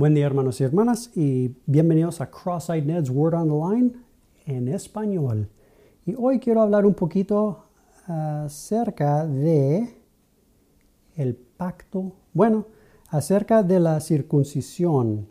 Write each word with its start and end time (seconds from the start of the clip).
Buen 0.00 0.14
día 0.14 0.24
hermanos 0.24 0.58
y 0.58 0.64
hermanas 0.64 1.10
y 1.14 1.54
bienvenidos 1.66 2.22
a 2.22 2.30
Cross-Eyed 2.30 2.86
Ned's 2.86 3.10
Word 3.10 3.34
on 3.34 3.48
the 3.48 3.76
Line 3.76 3.92
en 4.46 4.68
español. 4.68 5.46
Y 6.06 6.14
hoy 6.16 6.38
quiero 6.38 6.62
hablar 6.62 6.86
un 6.86 6.94
poquito 6.94 7.64
acerca 8.06 9.26
de 9.26 9.94
el 11.16 11.34
pacto, 11.34 12.14
bueno, 12.32 12.64
acerca 13.10 13.62
de 13.62 13.78
la 13.78 14.00
circuncisión. 14.00 15.26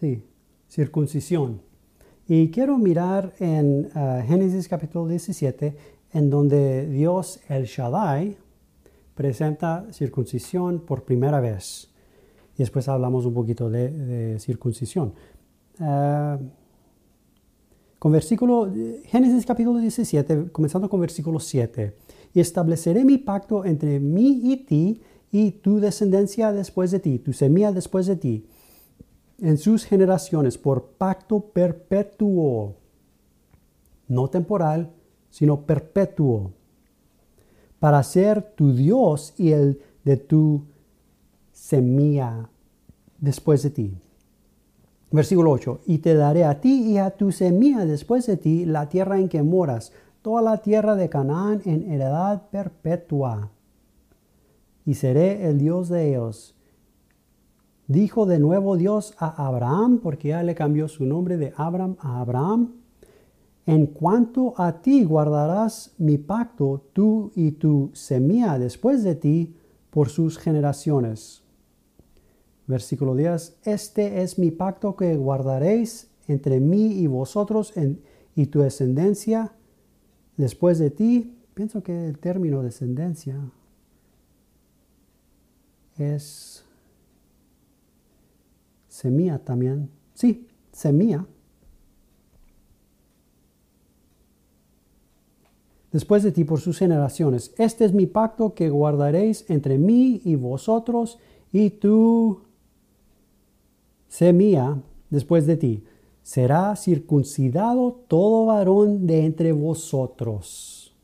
Sí, 0.00 0.22
circuncisión. 0.68 1.62
Y 2.26 2.50
quiero 2.50 2.76
mirar 2.76 3.32
en 3.38 3.88
ah, 3.94 4.22
Génesis 4.26 4.68
capítulo 4.68 5.06
17, 5.08 5.74
en 6.12 6.28
donde 6.28 6.86
Dios 6.90 7.40
el 7.48 7.64
Shaddai, 7.64 8.36
presenta 9.18 9.84
circuncisión 9.90 10.78
por 10.78 11.02
primera 11.02 11.40
vez. 11.40 11.90
Y 12.54 12.58
después 12.58 12.86
hablamos 12.88 13.26
un 13.26 13.34
poquito 13.34 13.68
de, 13.68 14.36
circuncisión. 14.38 15.12
Ah, 15.80 16.38
con 17.98 18.12
versículo, 18.12 18.72
Génesis 19.06 19.44
capítulo 19.44 19.80
17, 19.80 20.52
comenzando 20.52 20.88
con 20.88 21.00
versículo 21.00 21.40
7. 21.40 21.96
Y 22.32 22.38
estableceré 22.38 23.04
mi 23.04 23.18
pacto 23.18 23.64
entre 23.64 23.98
mí 23.98 24.40
y 24.44 24.58
ti 24.58 25.02
y 25.32 25.50
tu 25.50 25.80
descendencia 25.80 26.52
después 26.52 26.92
de 26.92 27.00
ti, 27.00 27.18
tu 27.18 27.32
semilla 27.32 27.72
después 27.72 28.06
de 28.06 28.14
ti, 28.14 28.46
en 29.40 29.58
sus 29.58 29.84
generaciones, 29.84 30.56
por 30.56 30.90
pacto 30.92 31.40
perpetuo, 31.40 32.76
no 34.06 34.30
temporal, 34.30 34.92
sino 35.28 35.62
perpetuo 35.62 36.52
para 37.78 38.02
ser 38.02 38.42
tu 38.42 38.72
Dios 38.72 39.34
y 39.36 39.52
el 39.52 39.80
de 40.04 40.16
tu 40.16 40.64
semilla 41.52 42.48
después 43.18 43.62
de 43.62 43.70
ti. 43.70 43.98
Versículo 45.10 45.52
8, 45.52 45.80
y 45.86 45.98
te 45.98 46.14
daré 46.14 46.44
a 46.44 46.60
ti 46.60 46.82
y 46.92 46.98
a 46.98 47.10
tu 47.10 47.32
semilla 47.32 47.86
después 47.86 48.26
de 48.26 48.36
ti 48.36 48.66
la 48.66 48.88
tierra 48.88 49.18
en 49.18 49.28
que 49.28 49.42
moras, 49.42 49.92
toda 50.22 50.42
la 50.42 50.58
tierra 50.58 50.96
de 50.96 51.08
Canaán 51.08 51.62
en 51.64 51.90
heredad 51.90 52.48
perpetua. 52.50 53.50
Y 54.84 54.94
seré 54.94 55.48
el 55.48 55.58
Dios 55.58 55.88
de 55.88 56.10
ellos. 56.10 56.54
Dijo 57.86 58.26
de 58.26 58.38
nuevo 58.38 58.76
Dios 58.76 59.14
a 59.18 59.46
Abraham, 59.46 60.00
porque 60.02 60.28
ya 60.28 60.42
le 60.42 60.54
cambió 60.54 60.88
su 60.88 61.06
nombre 61.06 61.38
de 61.38 61.54
Abraham 61.56 61.96
a 62.00 62.20
Abraham, 62.20 62.74
en 63.68 63.84
cuanto 63.84 64.54
a 64.56 64.80
ti 64.80 65.04
guardarás 65.04 65.92
mi 65.98 66.16
pacto, 66.16 66.86
tú 66.94 67.32
y 67.34 67.50
tu 67.52 67.90
semilla 67.92 68.58
después 68.58 69.04
de 69.04 69.14
ti, 69.14 69.56
por 69.90 70.08
sus 70.08 70.38
generaciones. 70.38 71.42
Versículo 72.66 73.14
10. 73.14 73.58
Este 73.64 74.22
es 74.22 74.38
mi 74.38 74.50
pacto 74.50 74.96
que 74.96 75.14
guardaréis 75.16 76.10
entre 76.28 76.60
mí 76.60 76.92
y 76.92 77.08
vosotros 77.08 77.74
y 78.34 78.46
tu 78.46 78.60
descendencia 78.60 79.52
después 80.38 80.78
de 80.78 80.90
ti. 80.90 81.36
Pienso 81.52 81.82
que 81.82 82.06
el 82.06 82.18
término 82.18 82.62
descendencia 82.62 83.38
es 85.98 86.64
semilla 88.88 89.40
también. 89.40 89.90
Sí, 90.14 90.48
semilla 90.72 91.26
después 95.98 96.22
de 96.22 96.30
ti 96.30 96.44
por 96.44 96.60
sus 96.60 96.78
generaciones. 96.78 97.52
Este 97.58 97.84
es 97.84 97.92
mi 97.92 98.06
pacto 98.06 98.54
que 98.54 98.70
guardaréis 98.70 99.44
entre 99.50 99.78
mí 99.78 100.22
y 100.24 100.36
vosotros 100.36 101.18
y 101.52 101.70
tu 101.70 102.42
semilla 104.06 104.76
después 105.10 105.44
de 105.44 105.56
ti. 105.56 105.82
Será 106.22 106.76
circuncidado 106.76 108.04
todo 108.06 108.46
varón 108.46 109.08
de 109.08 109.24
entre 109.24 109.50
vosotros. 109.50 110.94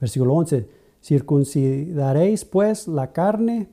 Versículo 0.00 0.34
11. 0.34 0.68
Circuncidaréis 1.02 2.44
pues 2.44 2.86
la 2.86 3.10
carne 3.10 3.68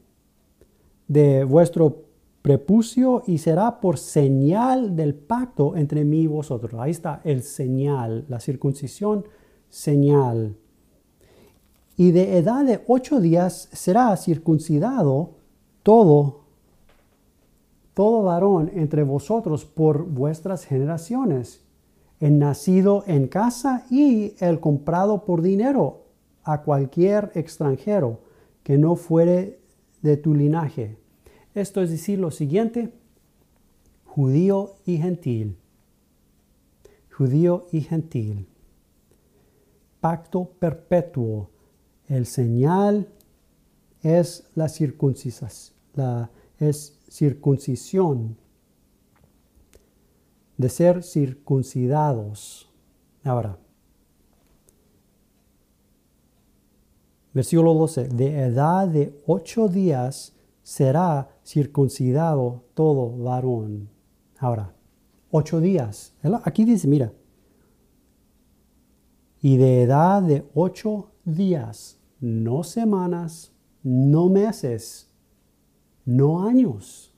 de 1.07 1.44
vuestro 1.44 2.06
prepucio 2.42 3.22
y 3.28 3.38
será 3.38 3.80
por 3.80 4.00
señal 4.00 4.96
del 4.96 5.13
pacto 5.13 5.75
entre 5.75 6.03
mí 6.03 6.22
y 6.22 6.28
vosotros. 6.28 6.74
Ahí 6.81 6.90
está 6.90 7.22
el 7.24 7.44
señal, 7.44 8.25
la 8.28 8.40
circuncisión 8.40 9.25
señal. 9.75 10.56
Y 11.97 12.12
de 12.12 12.38
edad 12.38 12.63
de 12.63 12.81
ocho 12.88 13.19
días 13.19 13.68
será 13.74 14.16
circuncidado 14.16 15.31
todo, 15.84 16.46
todo 17.94 18.24
varón 18.24 18.72
entre 18.74 19.03
vosotros 19.03 19.66
por 19.66 20.06
vuestras 20.06 20.63
generaciones, 20.63 21.62
el 22.22 22.40
nacido 22.40 23.03
en 23.06 23.28
casa 23.28 23.86
y 23.90 24.36
el 24.40 24.62
comprado 24.62 25.25
por 25.25 25.41
dinero 25.41 26.06
a 26.44 26.62
cualquier 26.62 27.31
extranjero 27.36 28.22
que 28.63 28.78
no 28.78 28.96
fuere 28.96 29.59
de 30.02 30.16
tu 30.16 30.34
linaje. 30.34 30.97
Esto 31.53 31.81
es 31.81 31.90
decir 31.90 32.19
lo 32.19 32.31
siguiente, 32.31 32.94
judío 34.06 34.75
y 34.86 34.97
gentil. 34.97 35.57
Judío 37.12 37.68
y 37.74 37.81
gentil 37.81 38.47
pacto 40.06 40.46
perpetuo. 40.60 41.50
El 42.08 42.28
señal 42.28 43.08
es 44.04 44.48
la 44.54 44.70
la, 45.96 46.30
es 46.60 47.00
circuncisión, 47.10 48.38
de 50.58 50.70
ser 50.70 51.02
circuncidados. 51.02 52.70
Ahora, 53.24 53.58
versículo 57.34 57.74
12, 57.74 58.10
de 58.10 58.42
edad 58.42 58.88
de 58.88 59.20
ocho 59.26 59.68
días 59.70 60.36
será 60.62 61.30
circuncidado 61.44 62.64
todo 62.76 63.18
varón. 63.18 63.90
Ahora, 64.38 64.72
ocho 65.32 65.60
días. 65.60 66.14
Aquí 66.44 66.64
dice, 66.64 66.88
mira, 66.88 67.12
y 69.45 69.57
de 69.57 69.83
edad 69.83 70.23
de 70.23 70.44
ocho 70.56 71.11
días, 71.23 72.00
no 72.19 72.63
semanas, 72.63 73.53
no 73.83 74.28
meses, 74.28 75.07
no 76.03 76.41
años, 76.47 77.13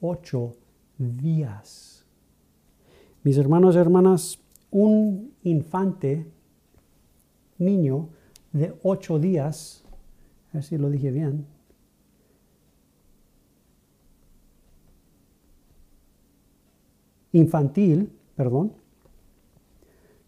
ocho 0.00 0.56
días. 0.98 2.04
Mis 3.22 3.38
hermanos 3.38 3.76
y 3.76 3.78
hermanas, 3.78 4.40
un 4.72 5.32
infante, 5.44 6.26
niño 7.56 8.08
de 8.50 8.76
ocho 8.82 9.20
días, 9.20 9.84
a 10.50 10.54
ver 10.54 10.64
si 10.64 10.76
lo 10.76 10.90
dije 10.90 11.12
bien, 11.12 11.46
infantil, 17.30 18.10
perdón, 18.34 18.72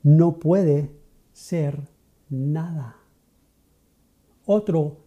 no 0.06 0.38
puede 0.38 0.88
ser 1.32 1.88
nada. 2.30 2.96
Otro 4.44 4.98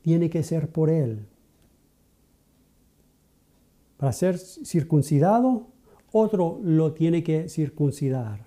tiene 0.00 0.30
que 0.30 0.44
ser 0.44 0.70
por 0.70 0.90
él. 0.90 1.26
Para 3.96 4.12
ser 4.12 4.38
circuncidado, 4.38 5.66
otro 6.12 6.60
lo 6.62 6.92
tiene 6.92 7.24
que 7.24 7.48
circuncidar. 7.48 8.46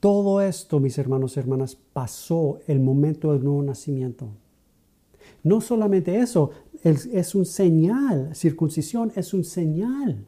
Todo 0.00 0.40
esto, 0.40 0.80
mis 0.80 0.96
hermanos 0.96 1.36
y 1.36 1.40
hermanas, 1.40 1.76
pasó 1.76 2.60
el 2.66 2.80
momento 2.80 3.34
del 3.34 3.44
nuevo 3.44 3.62
nacimiento. 3.62 4.30
No 5.42 5.60
solamente 5.60 6.18
eso, 6.18 6.50
es, 6.82 7.34
un 7.34 7.44
señal, 7.44 8.34
circuncisión 8.34 9.12
es 9.16 9.34
un 9.34 9.44
señal 9.44 10.26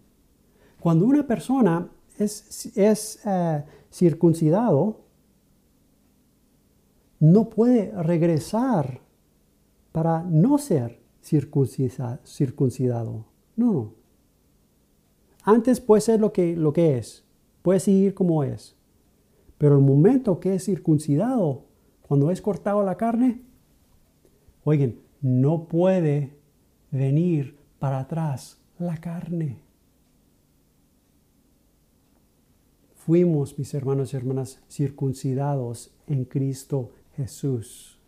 cuando 0.82 1.06
una 1.06 1.24
persona 1.24 1.88
es, 2.18 3.20
eh, 3.24 3.64
circuncidado, 3.92 5.02
no 7.20 7.48
puede 7.48 7.92
regresar 8.02 9.00
para 9.92 10.24
no 10.24 10.58
ser 10.58 11.00
circuncidado. 11.22 13.26
No, 13.54 13.72
no. 13.72 13.92
Antes 15.44 15.80
puede 15.80 16.00
ser 16.00 16.18
lo 16.18 16.32
que, 16.32 16.56
lo 16.56 16.72
que 16.72 16.98
es, 16.98 17.22
puede 17.62 17.78
seguir 17.78 18.12
como 18.12 18.42
es. 18.42 18.74
Pero 19.58 19.76
el 19.76 19.84
momento 19.84 20.40
que 20.40 20.56
es 20.56 20.64
circuncidado, 20.64 21.62
cuando 22.08 22.32
es 22.32 22.42
cortado 22.42 22.82
la 22.82 22.96
carne, 22.96 23.40
oigan, 24.64 24.96
no 25.20 25.68
puede 25.68 26.36
venir 26.90 27.56
para 27.78 28.00
atrás 28.00 28.58
la 28.80 28.96
carne. 28.96 29.62
Fuimos, 33.04 33.58
mis 33.58 33.74
hermanos 33.74 34.12
y 34.12 34.16
hermanas, 34.16 34.62
circuncidados 34.70 35.92
en 36.06 36.24
Cristo 36.24 36.90
Jesús. 37.16 37.98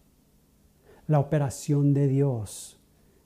La 1.09 1.19
operación 1.19 1.95
de 1.95 2.07
Dios, 2.07 2.79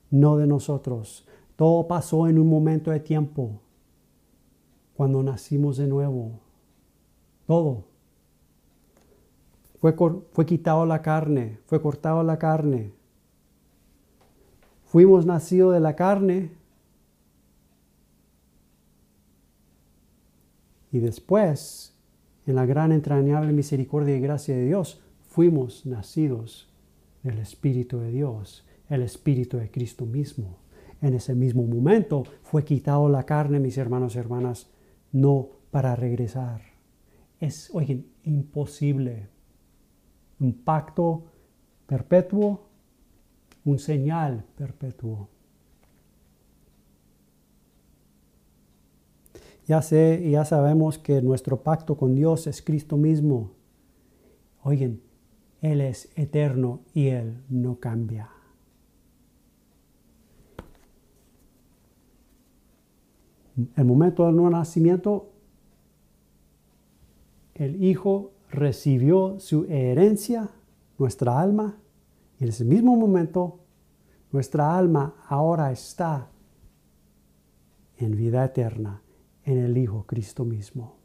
no 0.09 0.37
de 0.37 0.47
nosotros. 0.47 1.27
Todo 1.55 1.87
pasó 1.87 2.27
en 2.27 2.39
un 2.39 2.49
momento 2.49 2.89
de 2.89 2.99
tiempo, 2.99 3.61
cuando 4.95 5.21
nacimos 5.21 5.77
de 5.77 5.87
nuevo. 5.87 6.39
Todo. 7.45 7.85
Fue, 9.79 9.95
fue 10.31 10.45
quitado 10.45 10.85
la 10.87 11.01
carne, 11.03 11.59
fue 11.65 11.81
cortado 11.81 12.23
la 12.23 12.39
carne. 12.39 12.93
Fuimos 14.85 15.27
nacidos 15.27 15.73
de 15.73 15.79
la 15.79 15.95
carne, 15.95 16.51
Y 20.91 20.99
después, 20.99 21.95
en 22.45 22.55
la 22.55 22.65
gran 22.65 22.91
entrañable 22.91 23.53
misericordia 23.53 24.15
y 24.17 24.21
gracia 24.21 24.55
de 24.55 24.65
Dios, 24.65 25.01
fuimos 25.21 25.85
nacidos 25.85 26.73
del 27.23 27.39
Espíritu 27.39 27.99
de 27.99 28.11
Dios, 28.11 28.65
el 28.89 29.03
Espíritu 29.03 29.57
de 29.57 29.69
Cristo 29.69 30.05
mismo. 30.05 30.57
En 31.01 31.13
ese 31.13 31.35
mismo 31.35 31.63
momento 31.63 32.23
fue 32.41 32.65
quitado 32.65 33.07
la 33.09 33.23
carne, 33.23 33.59
mis 33.59 33.77
hermanos 33.77 34.15
y 34.15 34.19
hermanas, 34.19 34.69
no 35.11 35.49
para 35.71 35.95
regresar. 35.95 36.61
Es, 37.39 37.69
oigan, 37.73 38.05
imposible. 38.23 39.27
Un 40.39 40.53
pacto 40.53 41.25
perpetuo, 41.85 42.67
un 43.65 43.79
señal 43.79 44.43
perpetuo. 44.57 45.29
Ya 49.69 49.83
sé 49.83 50.19
y 50.25 50.31
ya 50.31 50.45
sabemos 50.45 50.97
que 50.97 51.21
nuestro 51.21 51.61
pacto 51.61 51.95
con 51.95 52.15
Dios 52.15 52.47
es 52.47 52.59
Cristo 52.63 52.97
mismo. 52.97 53.51
Oigan, 54.63 54.99
Él 55.61 55.81
es 55.81 56.09
eterno 56.15 56.79
y 56.95 57.09
Él 57.09 57.43
no 57.49 57.79
cambia. 57.79 58.31
El 63.75 63.85
momento 63.85 64.25
del 64.25 64.37
nuevo 64.37 64.49
nacimiento, 64.49 65.33
el 67.53 67.83
Hijo 67.83 68.31
recibió 68.49 69.39
su 69.39 69.65
herencia, 69.65 70.49
nuestra 70.97 71.39
alma, 71.39 71.77
y 72.39 72.45
en 72.45 72.49
ese 72.49 72.65
mismo 72.65 72.95
momento, 72.95 73.59
nuestra 74.31 74.75
alma 74.75 75.13
ahora 75.27 75.71
está 75.71 76.27
en 77.99 78.17
vida 78.17 78.43
eterna 78.43 79.03
en 79.49 79.57
el 79.57 79.77
Hijo 79.77 80.03
Cristo 80.05 80.45
mismo. 80.45 80.95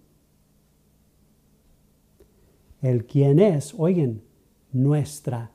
El 2.82 3.06
quien 3.06 3.38
es, 3.38 3.74
oigan, 3.78 4.20
nuestra 4.70 5.50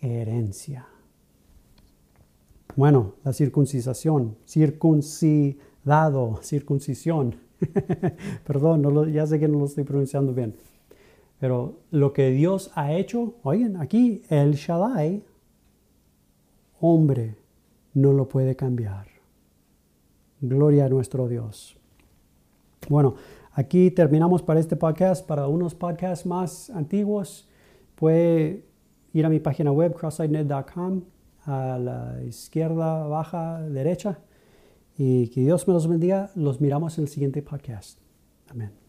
herencia. 0.00 0.88
Bueno, 2.74 3.14
la 3.22 3.32
circuncisión, 3.32 4.36
circuncidado, 4.44 6.40
circuncisión. 6.42 7.36
Perdón, 8.44 9.12
ya 9.12 9.24
sé 9.24 9.38
que 9.38 9.46
no 9.46 9.60
lo 9.60 9.66
estoy 9.66 9.84
pronunciando 9.84 10.34
bien. 10.34 10.56
Pero 11.38 11.78
lo 11.92 12.12
que 12.12 12.30
Dios 12.30 12.72
ha 12.74 12.92
hecho, 12.92 13.34
oigan, 13.44 13.76
aquí 13.76 14.22
el 14.28 14.54
Shaddai, 14.54 15.22
hombre, 16.80 17.36
no 17.94 18.12
lo 18.12 18.28
puede 18.28 18.56
cambiar. 18.56 19.06
Gloria 20.40 20.86
a 20.86 20.88
nuestro 20.88 21.28
Dios. 21.28 21.76
Bueno, 22.88 23.14
aquí 23.52 23.90
terminamos 23.90 24.42
para 24.42 24.60
este 24.60 24.76
podcast. 24.76 25.26
Para 25.26 25.46
unos 25.48 25.74
podcasts 25.74 26.26
más 26.26 26.70
antiguos, 26.70 27.48
puede 27.94 28.64
ir 29.12 29.26
a 29.26 29.28
mi 29.28 29.40
página 29.40 29.72
web, 29.72 29.94
crosssidenet.com, 29.94 31.02
a 31.44 31.78
la 31.78 32.22
izquierda, 32.24 33.06
baja, 33.06 33.60
derecha. 33.62 34.18
Y 34.98 35.28
que 35.28 35.40
Dios 35.40 35.66
me 35.66 35.74
los 35.74 35.86
bendiga. 35.86 36.30
Los 36.34 36.60
miramos 36.60 36.98
en 36.98 37.04
el 37.04 37.08
siguiente 37.08 37.42
podcast. 37.42 37.98
Amén. 38.50 38.81